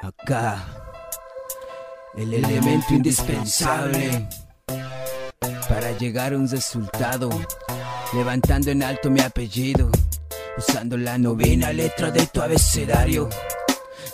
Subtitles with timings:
[0.00, 0.64] Acá,
[2.16, 4.28] el elemento indispensable
[5.68, 7.28] para llegar a un resultado,
[8.14, 9.90] levantando en alto mi apellido,
[10.56, 13.28] usando la novena letra de tu abecedario.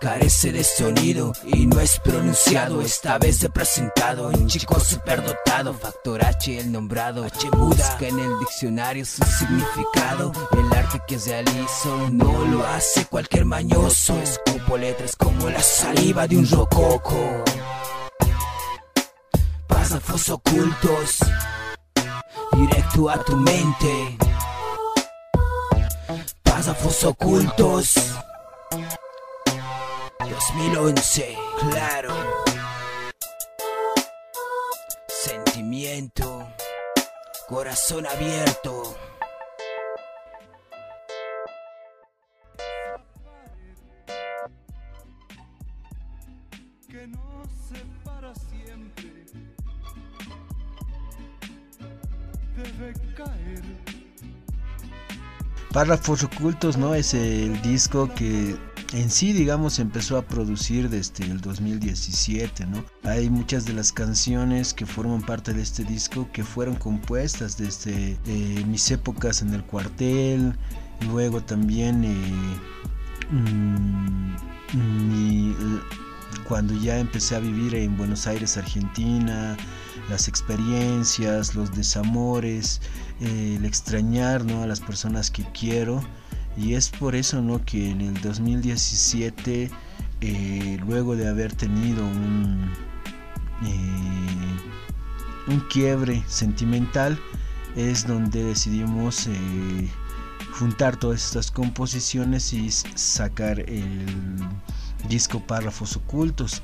[0.00, 6.24] Carece de sonido y no es pronunciado, esta vez he presentado un chico superdotado, factor
[6.24, 12.44] H el nombrado, H busca en el diccionario su significado, el arte que realizo no
[12.44, 17.44] lo hace cualquier mañoso, escupo letras como la saliva de un rococo,
[19.66, 21.18] párrafos ocultos,
[22.52, 24.18] directo a tu mente,
[26.42, 27.94] párrafos ocultos.
[30.52, 32.14] 2011, claro.
[35.08, 36.46] Sentimiento,
[37.48, 38.96] corazón abierto.
[46.88, 49.26] que no se para siempre
[52.56, 53.62] debe caer.
[55.72, 56.94] Párrafos ocultos, ¿no?
[56.94, 58.56] Es el disco que
[58.92, 62.84] en sí, digamos, empezó a producir desde el 2017, ¿no?
[63.02, 68.18] Hay muchas de las canciones que forman parte de este disco que fueron compuestas desde
[68.26, 70.56] eh, mis épocas en el cuartel,
[71.10, 72.56] luego también eh,
[73.30, 74.36] mm,
[74.74, 75.56] mi-
[76.48, 79.56] cuando ya empecé a vivir en Buenos Aires, Argentina,
[80.08, 82.80] las experiencias, los desamores,
[83.20, 84.62] eh, el extrañar ¿no?
[84.62, 86.02] a las personas que quiero.
[86.56, 87.64] Y es por eso ¿no?
[87.64, 89.70] que en el 2017,
[90.20, 92.70] eh, luego de haber tenido un,
[93.62, 94.56] eh,
[95.48, 97.18] un quiebre sentimental,
[97.76, 99.90] es donde decidimos eh,
[100.58, 104.06] juntar todas estas composiciones y sacar el
[105.08, 106.62] disco Párrafos Ocultos.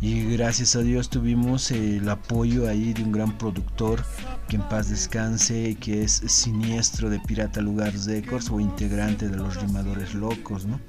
[0.00, 4.04] Y gracias a Dios tuvimos el apoyo ahí de un gran productor
[4.48, 9.60] que en paz descanse, que es siniestro de Pirata Lugar Records o integrante de los
[9.60, 10.80] Rimadores Locos, ¿no?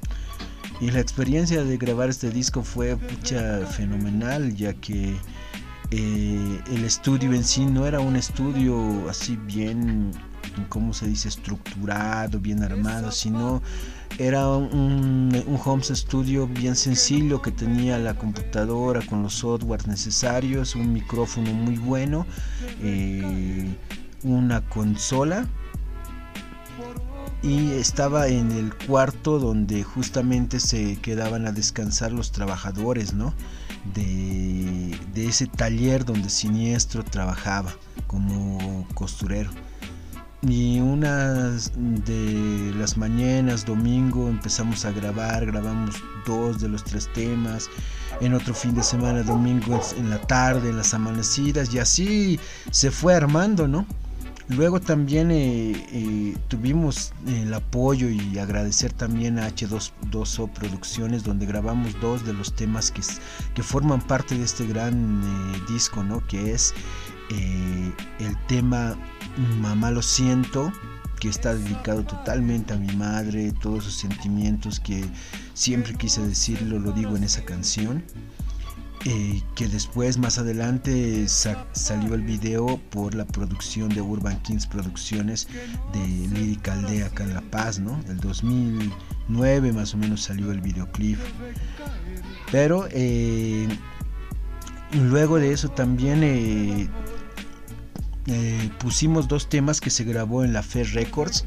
[0.81, 5.16] Y la experiencia de grabar este disco fue pucha fenomenal, ya que
[5.92, 10.12] eh, el estudio en sí no era un estudio así bien,
[10.70, 13.62] ¿cómo se dice?, estructurado, bien armado, sino
[14.18, 20.76] era un, un home studio bien sencillo que tenía la computadora con los softwares necesarios,
[20.76, 22.26] un micrófono muy bueno,
[22.81, 23.76] eh,
[24.24, 25.48] una consola
[27.44, 33.34] y estaba en el cuarto donde justamente se quedaban a descansar los trabajadores, ¿no?
[33.94, 37.74] De, de ese taller donde Siniestro trabajaba
[38.08, 39.52] como costurero.
[40.46, 45.96] Y unas de las mañanas, domingo, empezamos a grabar, grabamos
[46.26, 47.70] dos de los tres temas.
[48.20, 52.40] En otro fin de semana, domingo, en la tarde, en las amanecidas, y así
[52.72, 53.86] se fue armando, ¿no?
[54.50, 61.98] Luego también eh, eh, tuvimos el apoyo y agradecer también a H2O Producciones, donde grabamos
[62.02, 63.02] dos de los temas que,
[63.56, 66.25] que forman parte de este gran eh, disco, ¿no?
[66.28, 66.74] Que es
[67.30, 68.96] el tema
[69.60, 70.72] Mamá lo siento,
[71.20, 75.04] que está dedicado totalmente a mi madre, todos sus sentimientos que
[75.54, 78.04] siempre quise decirlo, lo digo en esa canción.
[79.06, 84.66] Eh, que después más adelante sa- salió el video por la producción de Urban Kings
[84.66, 85.50] Producciones
[85.92, 86.00] de
[86.30, 88.02] Lírica Aldea acá en La Paz, ¿no?
[88.04, 91.20] Del 2009 más o menos salió el videoclip.
[92.50, 93.68] Pero eh,
[94.94, 96.88] luego de eso también eh,
[98.28, 101.46] eh, pusimos dos temas que se grabó en la Fe Records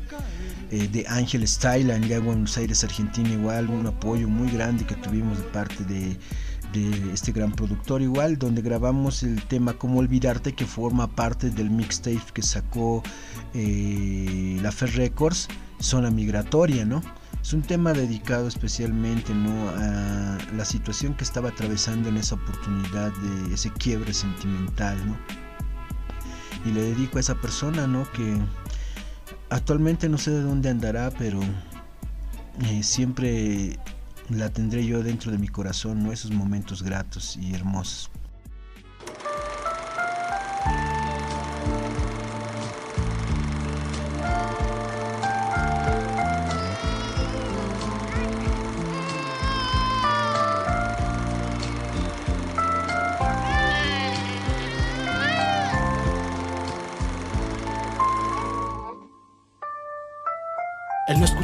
[0.71, 4.97] eh, de Ángel Style en ya Buenos Aires, Argentina, igual un apoyo muy grande que
[4.97, 6.17] tuvimos de parte de,
[7.15, 12.21] este gran productor, igual donde grabamos el tema Cómo Olvidarte, que forma parte del mixtape
[12.35, 13.03] que sacó
[13.55, 15.49] eh, la Fe Records,
[15.81, 17.01] Zona Migratoria, ¿no?
[17.41, 19.71] Es un tema dedicado especialmente ¿no?
[19.71, 25.46] a la situación que estaba atravesando en esa oportunidad de ese quiebre sentimental, ¿no?
[26.67, 28.11] Y le dedico a esa persona, ¿no?
[28.13, 28.39] Que
[29.51, 31.41] actualmente no sé de dónde andará, pero
[32.65, 33.79] eh, siempre
[34.29, 36.13] la tendré yo dentro de mi corazón, ¿no?
[36.13, 38.11] Esos momentos gratos y hermosos.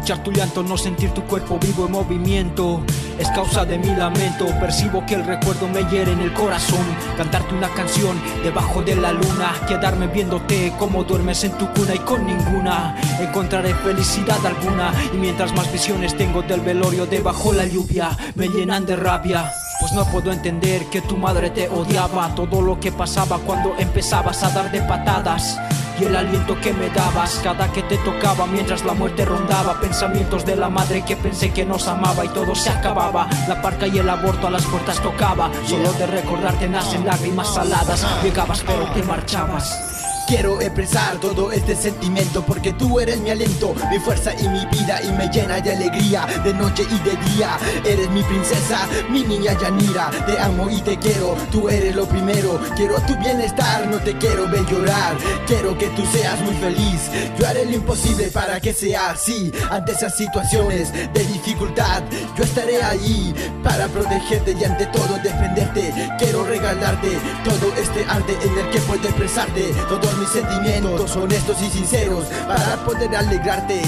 [0.03, 2.83] Escuchar tu llanto, no sentir tu cuerpo vivo en movimiento.
[3.21, 6.85] Es causa de mi lamento, percibo que el recuerdo me hiere en el corazón.
[7.17, 12.01] Cantarte una canción debajo de la luna, quedarme viéndote como duermes en tu cuna y
[12.01, 14.93] con ninguna encontraré felicidad alguna.
[15.15, 19.53] Y mientras más visiones tengo del velorio debajo la lluvia, me llenan de rabia.
[19.79, 24.43] Pues no puedo entender que tu madre te odiaba, todo lo que pasaba cuando empezabas
[24.43, 25.57] a dar de patadas
[26.01, 30.45] y el aliento que me dabas cada que te tocaba mientras la muerte rondaba pensamientos
[30.45, 33.29] de la madre que pensé que nos amaba y todo se acababa.
[33.49, 38.07] La parca y el aborto a las puertas tocaba solo de recordarte nacen lágrimas saladas.
[38.23, 39.92] Llegabas pero te marchabas
[40.33, 44.99] Quiero expresar todo este sentimiento porque tú eres mi aliento, mi fuerza y mi vida
[45.03, 47.59] y me llena de alegría de noche y de día.
[47.85, 52.59] Eres mi princesa, mi niña Yanira, te amo y te quiero, tú eres lo primero.
[52.77, 55.19] Quiero tu bienestar, no te quiero ver llorar.
[55.47, 57.11] Quiero que tú seas muy feliz.
[57.39, 59.53] Yo haré lo imposible para que sea así.
[59.71, 62.05] Ante esas situaciones de dificultad,
[62.39, 65.93] yo estaré ahí para protegerte y ante todo defenderte.
[66.19, 71.71] Quiero regalarte todo este arte en el que puedo expresarte todos mis sentimientos honestos y
[71.71, 73.83] sinceros para poder alegrarte.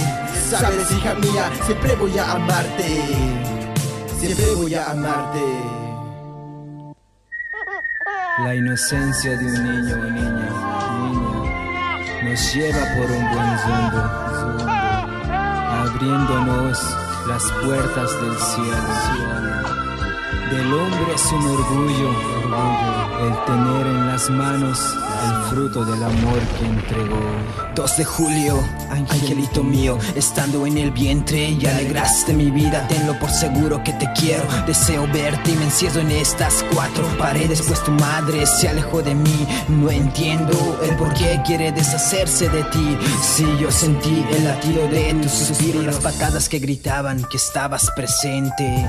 [0.50, 3.02] Sabes, hija mía, siempre voy a amarte.
[4.18, 5.44] Siempre voy a amarte.
[8.42, 10.50] La inocencia de un niño o niña,
[12.24, 14.02] nos lleva por un buen rumbo,
[15.86, 16.78] abriéndonos
[17.28, 19.74] las puertas del cielo.
[20.50, 22.10] Del hombre es un orgullo,
[22.44, 24.78] orgullo, el tener en las manos
[25.24, 27.20] el fruto del amor que entregó.
[27.74, 28.60] 2 de julio,
[28.90, 34.08] angelito mío, estando en el vientre y alegraste mi vida, tenlo por seguro que te
[34.12, 34.44] quiero.
[34.66, 39.14] Deseo verte y me encierro en estas cuatro paredes, pues tu madre se alejó de
[39.14, 39.46] mí.
[39.68, 42.98] No entiendo el por qué quiere deshacerse de ti.
[43.22, 47.90] Si yo sentí el latido de tu suspiro y las patadas que gritaban que estabas
[47.96, 48.86] presente.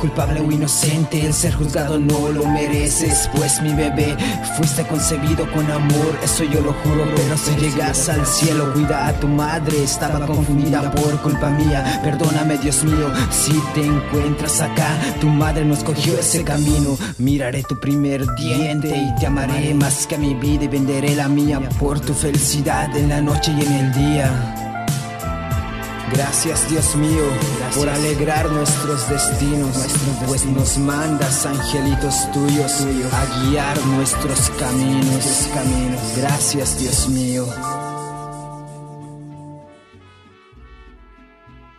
[0.00, 3.28] Culpable o inocente, el ser juzgado no lo mereces.
[3.36, 4.16] Pues mi bebé,
[4.56, 7.04] fuiste concebido con amor, eso yo lo juro.
[7.14, 9.84] Pero si llegas al cielo, cuida a tu madre.
[9.84, 12.00] Estaba confundida por culpa mía.
[12.02, 14.88] Perdóname, Dios mío, si te encuentras acá.
[15.20, 16.96] Tu madre no escogió ese camino.
[17.18, 21.28] Miraré tu primer diente y te amaré más que a mi vida y venderé la
[21.28, 24.69] mía por tu felicidad en la noche y en el día.
[26.12, 27.24] Gracias Dios mío
[27.58, 27.76] Gracias.
[27.76, 35.48] por alegrar nuestros destinos, nuestros pues nos mandas angelitos tuyos, tuyos a guiar nuestros caminos,
[35.54, 36.00] caminos.
[36.16, 37.46] Gracias Dios mío.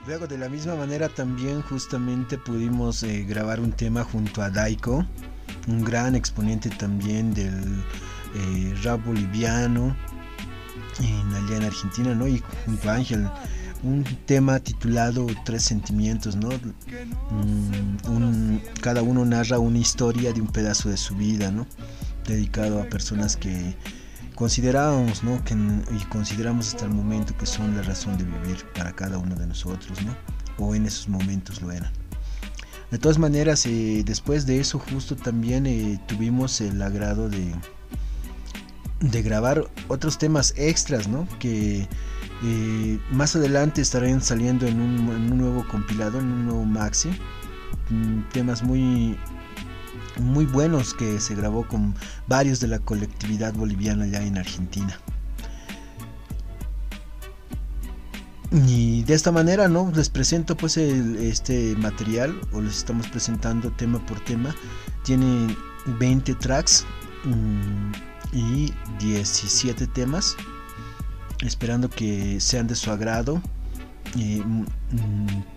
[0.08, 5.06] Luego de la misma manera también justamente pudimos eh, grabar un tema junto a Daiko,
[5.68, 7.84] un gran exponente también del
[8.36, 9.96] eh, rap boliviano
[11.00, 12.28] en Argentina, ¿no?
[12.28, 13.30] Y junto a Ángel
[13.84, 16.50] un tema titulado Tres Sentimientos, ¿no?
[17.32, 21.66] Mm, cada uno narra una historia de un pedazo de su vida, ¿no?
[22.28, 23.76] Dedicado a personas que
[24.36, 25.42] considerábamos, ¿no?
[25.92, 29.48] Y consideramos hasta el momento que son la razón de vivir para cada uno de
[29.48, 30.16] nosotros, ¿no?
[30.58, 31.92] O en esos momentos lo eran.
[32.92, 37.56] De todas maneras, eh, después de eso justo también eh, tuvimos el agrado de,
[39.00, 41.28] de grabar otros temas extras, ¿no?
[41.40, 41.88] Que
[43.12, 47.10] más adelante estarán saliendo en un, nuevo compilado, en un nuevo maxi.
[47.90, 49.18] Mm, temas muy,
[50.20, 51.94] muy buenos que se grabó con
[52.28, 55.00] varios de la colectividad boliviana allá en Argentina.
[58.52, 59.92] Y de esta manera, ¿no?
[59.96, 64.54] Les presento pues este material, o les estamos presentando tema por tema.
[65.04, 65.56] Tiene
[66.00, 66.86] 20 tracks
[67.24, 67.92] mmm,
[68.34, 70.36] y 17 temas
[71.42, 73.42] esperando que sean de su agrado.
[74.18, 74.44] Eh,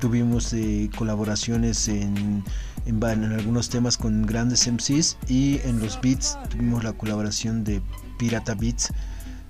[0.01, 2.45] tuvimos eh, colaboraciones en,
[2.87, 7.83] en, en, algunos temas con grandes MCs y en los beats tuvimos la colaboración de
[8.19, 8.93] Pirata Beats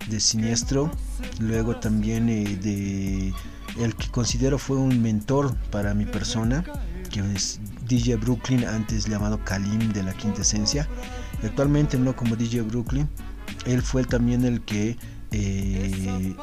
[0.09, 0.91] de Siniestro,
[1.39, 3.33] luego también eh, de
[3.83, 6.65] el que considero fue un mentor para mi persona,
[7.11, 10.89] que es DJ Brooklyn, antes llamado Kalim de la Quinta Esencia,
[11.43, 13.09] actualmente no como DJ Brooklyn,
[13.67, 14.97] él fue también el que
[15.35, 16.35] eh,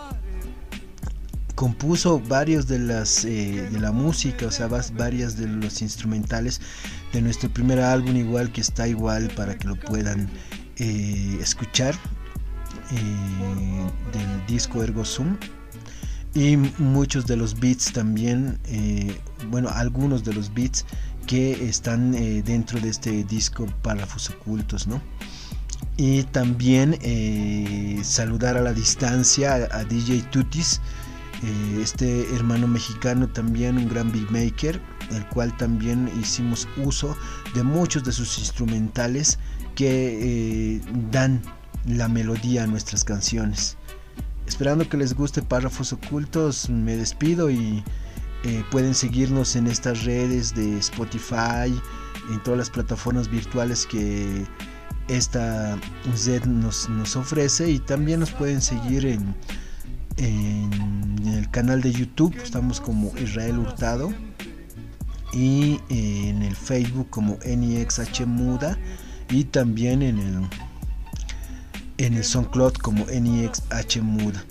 [1.56, 6.60] compuso varios de las eh, de la música, o sea, varias de los instrumentales
[7.14, 10.30] de nuestro primer álbum, igual que está igual para que lo puedan
[10.78, 11.96] eh, escuchar
[12.92, 15.38] del disco Ergo Zoom
[16.34, 18.60] y muchos de los beats también,
[19.50, 20.86] bueno, algunos de los beats
[21.26, 22.12] que están
[22.44, 25.02] dentro de este disco para Ocultos, ¿no?
[25.98, 30.82] Y también eh, saludar a la distancia a, DJ Tutis
[31.44, 34.82] eh, este hermano mexicano también un gran beatmaker
[35.12, 37.16] el cual también hicimos uso
[37.54, 39.38] de muchos de sus instrumentales
[39.76, 40.82] que eh,
[41.12, 41.42] dan
[41.86, 43.78] la melodía a nuestras canciones.
[44.46, 47.84] Esperando que les guste párrafos ocultos me despido y
[48.72, 51.72] pueden seguirnos en estas redes de Spotify
[52.32, 54.46] en todas las plataformas virtuales que
[55.12, 55.78] esta
[56.16, 59.36] Z nos, nos ofrece y también nos pueden seguir en,
[60.18, 64.14] el canal de YouTube, estamos como Israel Hurtado
[65.34, 68.78] y en el Facebook como NIXH Muda
[69.30, 70.50] y también en el
[71.98, 74.44] en el SoundCloud como NIXH Muda.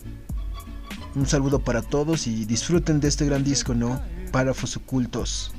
[1.14, 4.00] Un saludo para todos y disfruten de este gran disco, ¿no?
[4.32, 5.52] Párrafos ocultos.